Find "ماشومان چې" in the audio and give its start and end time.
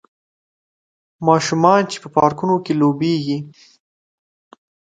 1.27-1.97